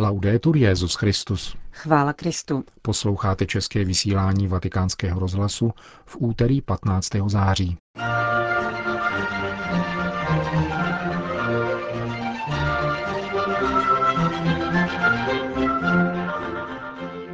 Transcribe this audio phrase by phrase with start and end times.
[0.00, 1.56] Laudetur Jezus Christus.
[1.72, 2.64] Chvála Kristu.
[2.82, 5.70] Posloucháte české vysílání Vatikánského rozhlasu
[6.06, 7.08] v úterý 15.
[7.26, 7.76] září.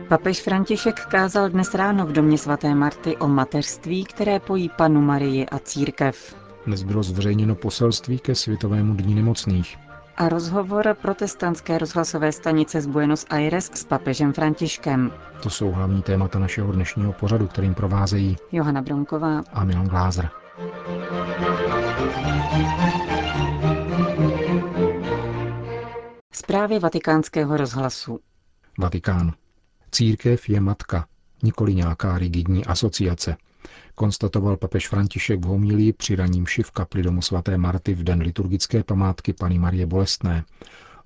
[0.09, 5.47] Papež František kázal dnes ráno v domě svaté Marty o mateřství, které pojí panu Marii
[5.47, 6.37] a církev.
[6.67, 9.86] Dnes bylo zveřejněno poselství ke Světovému dní nemocných
[10.17, 15.13] a rozhovor protestantské rozhlasové stanice z Buenos Aires s papežem Františkem.
[15.43, 20.31] To jsou hlavní témata našeho dnešního pořadu, kterým provázejí Johana Bronková a Milan Glázer.
[26.33, 28.21] Zprávy vatikánského rozhlasu
[28.79, 29.33] Vatikán.
[29.91, 31.07] Církev je matka,
[31.43, 33.37] nikoli nějaká rigidní asociace,
[33.97, 38.85] konstatoval papež František v homílii při raním v kapli domu svaté Marty v den liturgické
[38.85, 40.45] památky paní Marie Bolestné,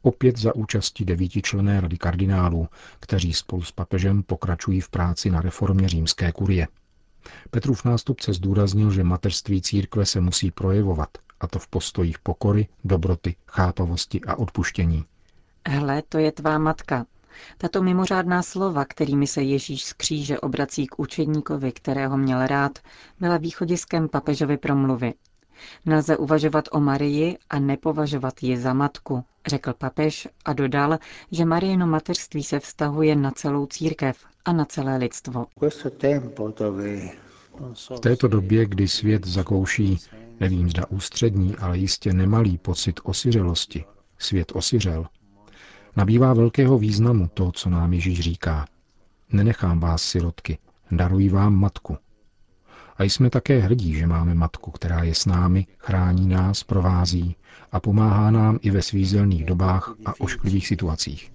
[0.03, 2.69] opět za účasti devítičlené rady kardinálů,
[3.01, 6.69] kteří spolu s papežem pokračují v práci na reformě římské kurie.
[7.51, 11.09] Petrův nástupce zdůraznil, že mateřství církve se musí projevovat,
[11.41, 15.05] a to v postojích pokory, dobroty, chápavosti a odpuštění.
[15.69, 17.07] Hle, to je tvá matka,
[17.59, 22.79] tato mimořádná slova, kterými se Ježíš z kříže obrací k učedníkovi, kterého měl rád,
[23.21, 25.15] byla východiskem papežovy promluvy.
[25.87, 30.99] Nelze uvažovat o Marii a nepovažovat ji za matku, řekl papež a dodal,
[31.31, 35.47] že Marijino mateřství se vztahuje na celou církev a na celé lidstvo.
[37.97, 39.99] V této době, kdy svět zakouší,
[40.41, 43.85] nevím zda ústřední, ale jistě nemalý pocit osiřelosti,
[44.19, 45.07] svět osiřel,
[45.97, 48.67] nabývá velkého významu to, co nám Ježíš říká.
[49.33, 50.59] Nenechám vás sirotky,
[50.91, 51.97] daruji vám matku.
[52.99, 57.37] A jsme také hrdí, že máme matku, která je s námi, chrání nás, provází
[57.73, 61.33] a pomáhá nám i ve svízelných dobách a ošklivých situacích.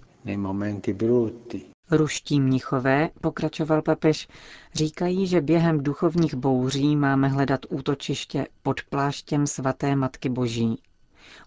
[1.90, 4.28] Ruští mnichové, pokračoval papež,
[4.74, 10.82] říkají, že během duchovních bouří máme hledat útočiště pod pláštěm svaté Matky Boží.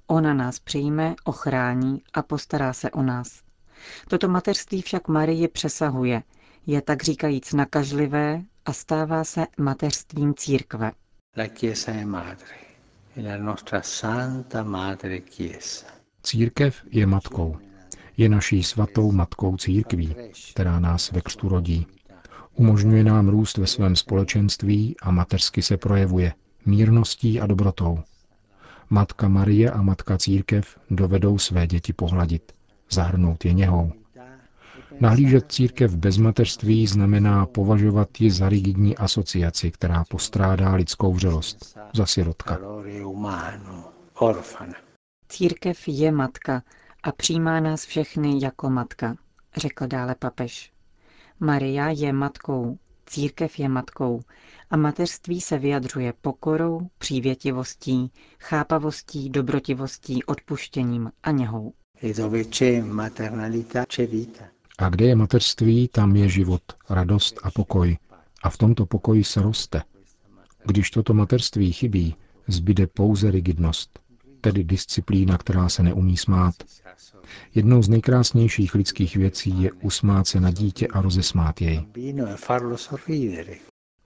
[0.07, 3.41] Ona nás přijme, ochrání a postará se o nás.
[4.07, 6.23] Toto mateřství však Marie přesahuje,
[6.65, 10.91] je tak říkajíc nakažlivé a stává se mateřstvím církve.
[16.23, 17.57] Církev je matkou.
[18.17, 20.15] Je naší svatou matkou církví,
[20.53, 21.87] která nás ve křtu rodí.
[22.55, 26.33] Umožňuje nám růst ve svém společenství a mateřsky se projevuje
[26.65, 28.03] mírností a dobrotou.
[28.89, 32.51] Matka Marie a Matka Církev dovedou své děti pohladit,
[32.89, 33.91] zahrnout je něhou.
[34.99, 42.05] Nahlížet církev bez mateřství znamená považovat ji za rigidní asociaci, která postrádá lidskou vřelost, za
[42.05, 42.59] sirotka.
[45.29, 46.63] Církev je matka
[47.03, 49.15] a přijímá nás všechny jako matka,
[49.57, 50.71] řekl dále papež.
[51.39, 54.21] Maria je matkou, církev je matkou
[54.69, 61.73] a mateřství se vyjadřuje pokorou, přívětivostí, chápavostí, dobrotivostí, odpuštěním a něhou.
[64.77, 67.97] A kde je mateřství, tam je život, radost a pokoj.
[68.43, 69.83] A v tomto pokoji se roste.
[70.65, 72.15] Když toto mateřství chybí,
[72.47, 73.99] zbyde pouze rigidnost,
[74.41, 76.55] tedy disciplína, která se neumí smát.
[77.55, 81.85] Jednou z nejkrásnějších lidských věcí je usmát se na dítě a rozesmát jej.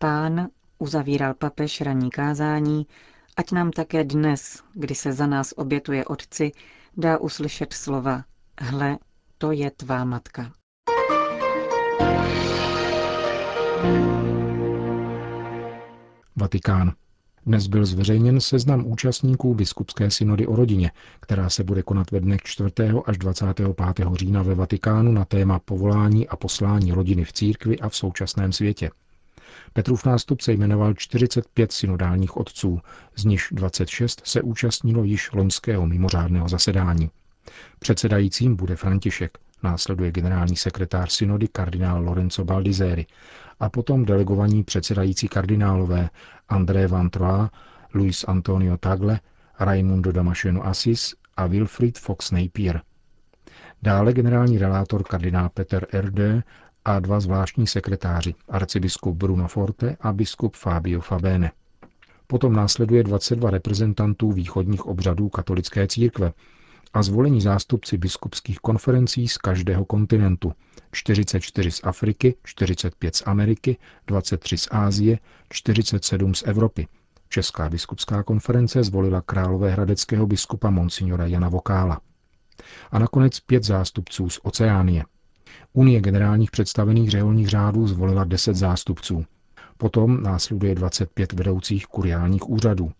[0.03, 0.47] Pán,
[0.79, 2.87] uzavíral papež ranní kázání,
[3.37, 6.51] ať nám také dnes, kdy se za nás obětuje Otci,
[6.97, 8.23] dá uslyšet slova
[8.61, 8.97] Hle,
[9.37, 10.51] to je tvá matka.
[16.35, 16.93] Vatikán.
[17.45, 22.41] Dnes byl zveřejněn seznam účastníků biskupské synody o rodině, která se bude konat ve dnech
[22.43, 22.69] 4.
[23.05, 23.75] až 25.
[24.13, 28.89] října ve Vatikánu na téma povolání a poslání rodiny v církvi a v současném světě.
[29.73, 32.81] Petrův nástupce jmenoval 45 synodálních otců,
[33.16, 37.09] z nichž 26 se účastnilo již loňského mimořádného zasedání.
[37.79, 43.06] Předsedajícím bude František, následuje generální sekretář synody kardinál Lorenzo Baldizeri
[43.59, 46.09] a potom delegovaní předsedající kardinálové
[46.50, 47.50] André Van Troyes,
[47.94, 49.19] Luis Antonio Tagle,
[49.59, 52.81] Raimundo Damasceno Assis a Wilfried Fox Napier.
[53.81, 56.44] Dále generální relátor kardinál Peter Erde
[56.85, 61.51] a dva zvláštní sekretáři, arcibiskup Bruno Forte a biskup Fabio Fabene.
[62.27, 66.33] Potom následuje 22 reprezentantů východních obřadů katolické církve
[66.94, 70.53] a zvolení zástupci biskupských konferencí z každého kontinentu,
[70.91, 73.77] 44 z Afriky, 45 z Ameriky,
[74.07, 75.19] 23 z Ázie,
[75.50, 76.88] 47 z Evropy.
[77.30, 82.01] Česká biskupská konference zvolila královéhradeckého biskupa Monsignora Jana Vokála.
[82.91, 85.03] A nakonec pět zástupců z Oceánie.
[85.73, 89.25] Unie generálních představených řeholních řádů zvolila 10 zástupců.
[89.77, 92.91] Potom následuje 25 vedoucích kuriálních úřadů.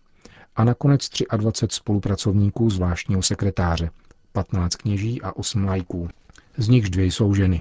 [0.56, 3.90] A nakonec 23 spolupracovníků zvláštního sekretáře,
[4.32, 6.08] 15 kněží a 8 lajků.
[6.56, 7.60] Z nichž dvě jsou ženy.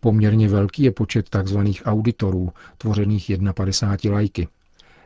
[0.00, 1.58] Poměrně velký je počet tzv.
[1.84, 4.48] auditorů, tvořených 51 lajky.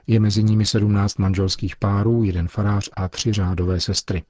[0.06, 4.22] Je mezi nimi 17 manželských párů, jeden farář a tři řádové sestry.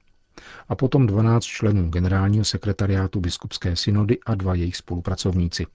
[0.69, 5.65] A potom 12 členů generálního sekretariátu biskupské synody a dva jejich spolupracovníci.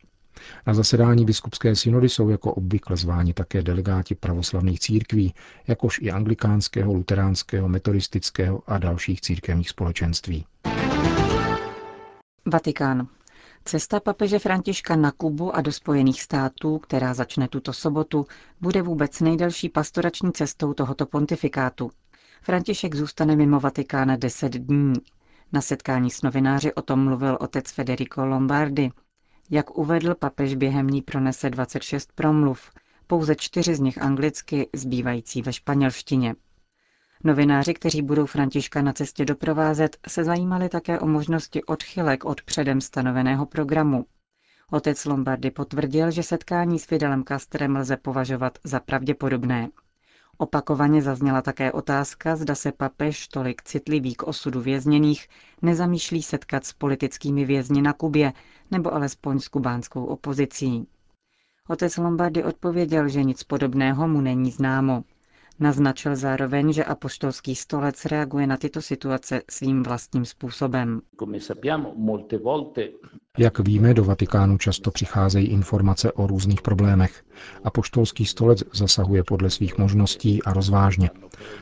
[0.67, 5.35] Na zasedání biskupské synody jsou jako obvykle zváni také delegáti pravoslavných církví,
[5.67, 10.45] jakož i anglikánského, luteránského, metodistického a dalších církevních společenství.
[12.47, 13.09] Vatikán.
[13.65, 18.27] Cesta papeže Františka na Kubu a do Spojených států, která začne tuto sobotu,
[18.61, 21.91] bude vůbec nejdelší pastorační cestou tohoto pontifikátu.
[22.43, 24.93] František zůstane mimo Vatikána deset dní.
[25.53, 28.91] Na setkání s novináři o tom mluvil otec Federico Lombardi.
[29.51, 32.71] Jak uvedl, papež během ní pronese 26 promluv,
[33.07, 36.35] pouze čtyři z nich anglicky, zbývající ve španělštině.
[37.25, 42.81] Novináři, kteří budou Františka na cestě doprovázet, se zajímali také o možnosti odchylek od předem
[42.81, 44.05] stanoveného programu.
[44.71, 49.69] Otec Lombardy potvrdil, že setkání s Fidelem Castrem lze považovat za pravděpodobné.
[50.41, 55.29] Opakovaně zazněla také otázka, zda se papež, tolik citlivý k osudu vězněných,
[55.63, 58.33] nezamýšlí setkat s politickými vězni na Kubě
[58.71, 60.87] nebo alespoň s kubánskou opozicí.
[61.69, 65.05] Otec Lombardy odpověděl, že nic podobného mu není známo.
[65.61, 71.01] Naznačil zároveň, že apoštolský stolec reaguje na tyto situace svým vlastním způsobem.
[73.39, 77.25] Jak víme, do Vatikánu často přicházejí informace o různých problémech.
[77.65, 81.11] Apoštolský stolec zasahuje podle svých možností a rozvážně.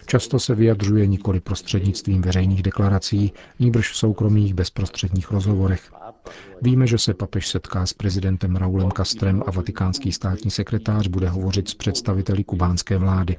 [0.07, 5.93] Často se vyjadřuje nikoli prostřednictvím veřejných deklarací, níbrž v soukromých bezprostředních rozhovorech.
[6.63, 11.69] Víme, že se papež setká s prezidentem Raulem Castrem a vatikánský státní sekretář bude hovořit
[11.69, 13.37] s představiteli kubánské vlády.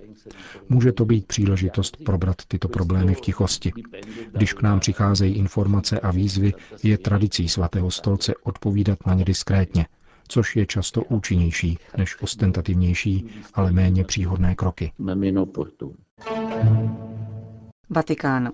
[0.69, 3.71] Může to být příležitost probrat tyto problémy v tichosti.
[4.31, 6.53] Když k nám přicházejí informace a výzvy,
[6.83, 9.85] je tradicí svatého stolce odpovídat na ně diskrétně,
[10.27, 14.91] což je často účinnější než ostentativnější, ale méně příhodné kroky.
[17.89, 18.51] Vatikán.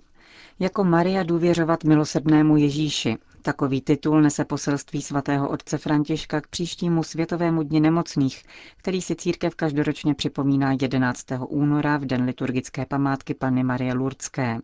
[0.59, 3.17] Jako Maria důvěřovat milosrdnému Ježíši.
[3.45, 8.43] Takový titul nese poselství svatého otce Františka k příštímu Světovému dni nemocných,
[8.77, 11.25] který si církev každoročně připomíná 11.
[11.47, 14.57] února v den liturgické památky Panny Marie Lurdské.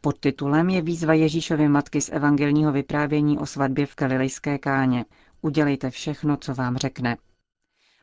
[0.00, 5.04] Pod titulem je výzva Ježíšovy matky z evangelního vyprávění o svatbě v Galilejské káně.
[5.42, 7.16] Udělejte všechno, co vám řekne.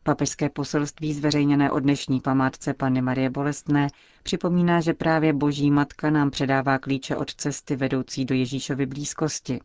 [0.03, 3.87] Papežské poselství zveřejněné o dnešní památce Panny Marie Bolestné
[4.23, 9.59] připomíná, že právě Boží Matka nám předává klíče od cesty vedoucí do Ježíšovy blízkosti.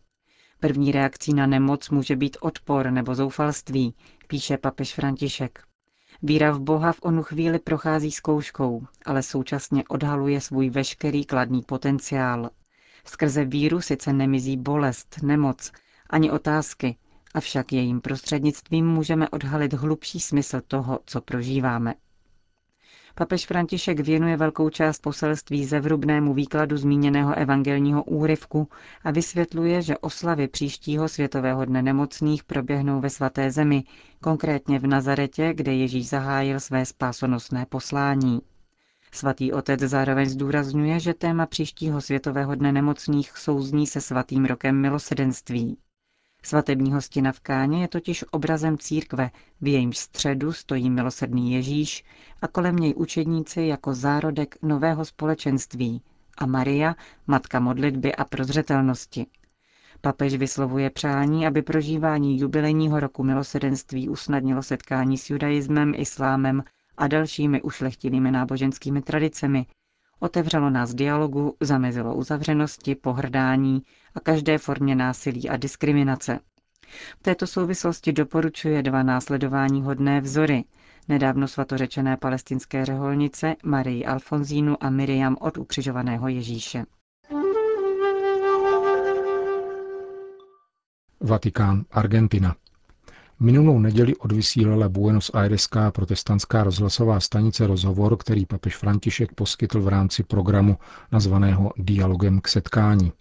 [0.63, 3.95] První reakcí na nemoc může být odpor nebo zoufalství,
[4.27, 5.63] píše papež František.
[6.23, 12.51] Víra v Boha v onu chvíli prochází zkouškou, ale současně odhaluje svůj veškerý kladný potenciál.
[13.05, 15.73] Skrze víru sice nemizí bolest, nemoc,
[16.11, 16.97] ani otázky,
[17.35, 21.95] avšak jejím prostřednictvím můžeme odhalit hlubší smysl toho, co prožíváme.
[23.15, 28.69] Papež František věnuje velkou část poselství zevrubnému výkladu zmíněného evangelního úryvku
[29.05, 33.85] a vysvětluje, že oslavy příštího Světového dne nemocných proběhnou ve svaté zemi,
[34.21, 38.41] konkrétně v Nazaretě, kde Ježíš zahájil své spásonosné poslání.
[39.13, 45.77] Svatý otec zároveň zdůrazňuje, že téma příštího Světového dne nemocných souzní se svatým rokem milosedenství.
[46.45, 49.31] Svatební hostina v Káně je totiž obrazem církve,
[49.61, 52.05] v jejímž středu stojí milosrdný Ježíš
[52.43, 56.03] a kolem něj učedníci jako zárodek nového společenství
[56.39, 56.95] a Maria,
[57.27, 59.27] matka modlitby a prozřetelnosti.
[60.01, 66.63] Papež vyslovuje přání, aby prožívání jubilejního roku milosedenství usnadnilo setkání s judaismem, islámem
[66.97, 69.67] a dalšími ušlechtilými náboženskými tradicemi,
[70.23, 73.83] otevřelo nás dialogu, zamezilo uzavřenosti, pohrdání
[74.15, 76.39] a každé formě násilí a diskriminace.
[77.19, 80.65] V této souvislosti doporučuje dva následování hodné vzory,
[81.09, 86.85] nedávno svatořečené palestinské řeholnice Marii Alfonzínu a Miriam od ukřižovaného Ježíše.
[91.21, 92.55] Vatikán, Argentina.
[93.43, 100.23] Minulou neděli odvysílala Buenos Aireská protestantská rozhlasová stanice rozhovor, který papež František poskytl v rámci
[100.23, 100.79] programu
[101.13, 103.13] nazvaného Dialogem k setkání.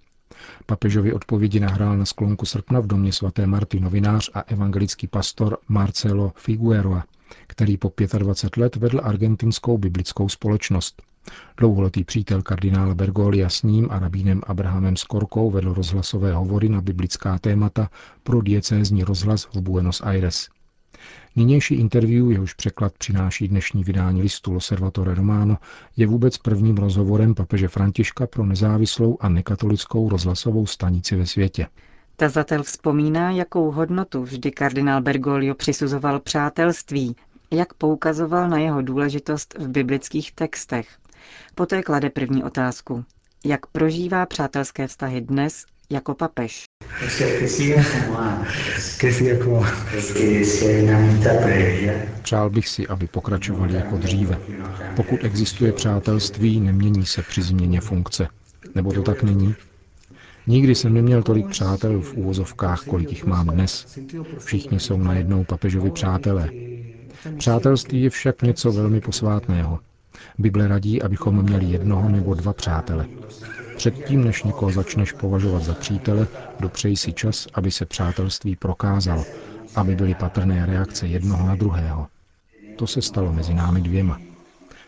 [0.66, 6.32] Papežovi odpovědi nahrál na sklonku srpna v domě svaté Marty novinář a evangelický pastor Marcelo
[6.36, 7.04] Figueroa,
[7.48, 11.01] který po 25 let vedl argentinskou biblickou společnost.
[11.58, 17.40] Dlouholetý přítel kardinála Bergolia s ním a rabínem Abrahamem Skorkou vedl rozhlasové hovory na biblická
[17.40, 17.90] témata
[18.24, 20.50] pro diecézní rozhlas v Buenos Aires.
[21.36, 25.58] Nynější interview, jehož překlad přináší dnešní vydání listu Loservatore Romano,
[25.98, 31.68] je vůbec prvním rozhovorem papeže Františka pro nezávislou a nekatolickou rozhlasovou stanici ve světě.
[32.16, 37.16] Tazatel vzpomíná, jakou hodnotu vždy kardinál Bergoglio přisuzoval přátelství,
[37.51, 40.98] jak poukazoval na jeho důležitost v biblických textech.
[41.56, 43.06] Poté klade první otázku.
[43.46, 46.63] Jak prožívá přátelské vztahy dnes jako papež?
[52.22, 54.40] Přál bych si, aby pokračovali jako dříve.
[54.96, 58.28] Pokud existuje přátelství, nemění se při změně funkce.
[58.75, 59.56] Nebo to tak není?
[60.48, 64.00] Nikdy jsem neměl tolik přátel v úvozovkách, kolik jich mám dnes.
[64.38, 66.50] Všichni jsou najednou papežovi přátelé.
[67.38, 69.80] Přátelství je však něco velmi posvátného.
[70.38, 73.06] Bible radí, abychom měli jednoho nebo dva přátele.
[73.78, 76.28] Předtím, než někoho začneš považovat za přítele,
[76.60, 79.25] dopřej si čas, aby se přátelství prokázalo,
[79.75, 82.08] aby byly patrné reakce jednoho na druhého.
[82.75, 84.20] To se stalo mezi námi dvěma.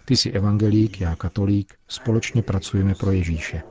[0.05, 3.61] Ty jsi evangelík, já katolík, společně pracujeme pro Ježíše.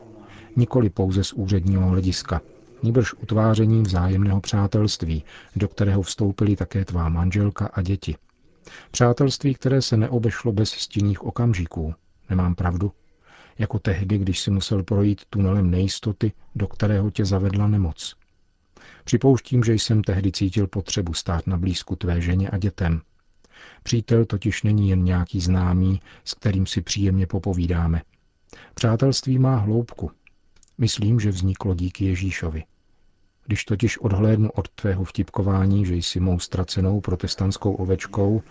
[0.56, 2.40] Nikoli pouze z úředního hlediska,
[2.82, 5.24] níbrž utvářením vzájemného přátelství,
[5.56, 8.16] do kterého vstoupili také tvá manželka a děti.
[8.90, 11.94] Přátelství, které se neobešlo bez stinných okamžiků.
[12.30, 12.92] Nemám pravdu?
[13.58, 18.16] Jako tehdy, když si musel projít tunelem nejistoty, do kterého tě zavedla nemoc.
[19.04, 23.00] Připouštím, že jsem tehdy cítil potřebu stát na blízku tvé ženě a dětem.
[23.82, 28.02] Přítel totiž není jen nějaký známý, s kterým si příjemně popovídáme.
[28.74, 30.10] Přátelství má hloubku.
[30.78, 32.64] Myslím, že vzniklo díky Ježíšovi.
[33.52, 38.42] Když totiž odhlédnu od tvého vtipkování, že jsi mou ztracenou protestantskou ovečkou,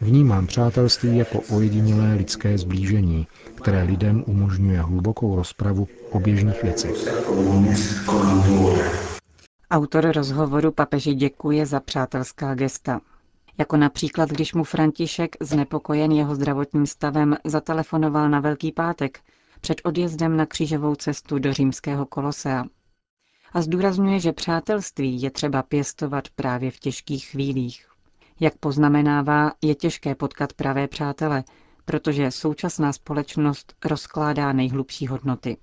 [0.00, 6.94] vnímám přátelství jako ojedinělé lidské zblížení, které lidem umožňuje hlubokou rozpravu o běžných věcech.
[9.70, 13.00] Autor rozhovoru papeži děkuje za přátelská gesta.
[13.58, 19.20] Jako například, když mu František, znepokojen jeho zdravotním stavem, zatelefonoval na Velký pátek
[19.60, 22.64] před odjezdem na křížovou cestu do římského kolosea
[23.54, 27.86] a zdůrazňuje, že přátelství je třeba pěstovat právě v těžkých chvílích.
[28.40, 31.44] Jak poznamenává, je těžké potkat pravé přátele,
[31.84, 35.56] protože současná společnost rozkládá nejhlubší hodnoty.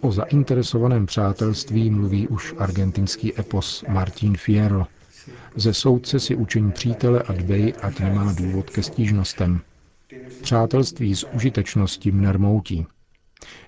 [0.00, 4.86] O zainteresovaném přátelství mluví už argentinský epos Martín Fierro.
[5.56, 9.60] Ze soudce si učení přítele a dbej, ať nemá důvod ke stížnostem.
[10.42, 12.86] Přátelství z užitečnosti mne rmoutí.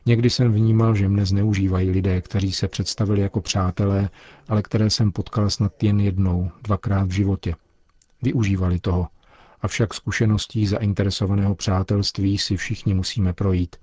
[0.06, 4.10] Někdy jsem vnímal, že mne zneužívají lidé, kteří se představili jako přátelé,
[4.48, 7.54] ale které jsem potkal snad jen jednou, dvakrát v životě.
[8.22, 9.08] Využívali toho.
[9.60, 13.76] Avšak zkušeností zainteresovaného přátelství si všichni musíme projít.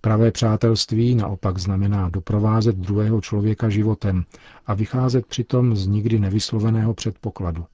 [0.00, 4.24] Pravé přátelství naopak znamená doprovázet druhého člověka životem
[4.66, 7.64] a vycházet přitom z nikdy nevysloveného předpokladu.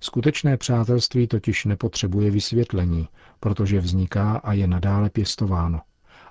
[0.00, 3.08] Skutečné přátelství totiž nepotřebuje vysvětlení,
[3.40, 5.80] protože vzniká a je nadále pěstováno.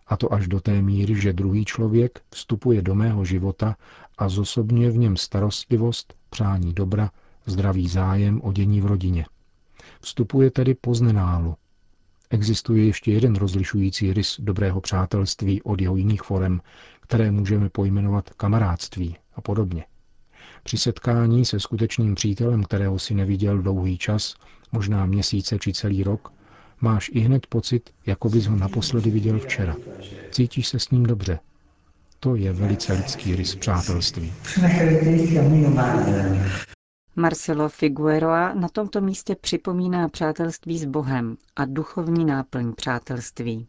[0.08, 3.75] A to až do té míry, že druhý člověk vstupuje do mého života
[4.17, 7.12] a zosobňuje v něm starostlivost, přání dobra,
[7.46, 9.25] zdravý zájem o dění v rodině.
[10.01, 11.55] Vstupuje tedy poznenálu.
[12.29, 16.62] Existuje ještě jeden rozlišující rys dobrého přátelství od jeho jiných forem,
[17.01, 19.86] které můžeme pojmenovat kamarádství a podobně.
[20.63, 24.36] Při setkání se skutečným přítelem, kterého si neviděl dlouhý čas,
[24.72, 26.34] možná měsíce či celý rok,
[26.81, 29.75] máš i hned pocit, jako bys ho naposledy viděl včera.
[30.31, 31.39] Cítíš se s ním dobře.
[32.19, 34.33] To je velice lidský rys přátelství.
[37.15, 43.67] Marcelo Figueroa na tomto místě připomíná přátelství s Bohem a duchovní náplň přátelství.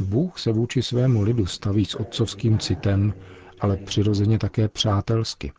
[0.00, 3.14] Bůh se vůči svému lidu staví s otcovským citem,
[3.60, 5.52] ale přirozeně také přátelsky.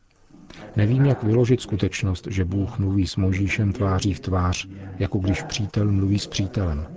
[0.76, 4.68] Nevím, jak vyložit skutečnost, že Bůh mluví s Možíšem tváří v tvář,
[5.00, 6.88] jako když přítel mluví s přítelem.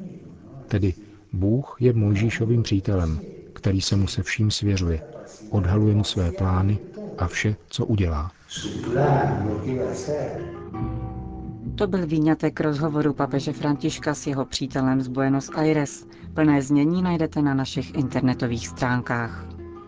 [0.66, 0.94] Tedy
[1.32, 3.20] Bůh je Mojžíšovým přítelem,
[3.52, 5.02] který se mu se vším svěřuje,
[5.50, 6.78] odhaluje mu své plány
[7.18, 8.30] a vše, co udělá.
[11.74, 16.06] To byl výňatek rozhovoru papeže Františka s jeho přítelem z Buenos Aires.
[16.34, 19.47] Plné znění najdete na našich internetových stránkách.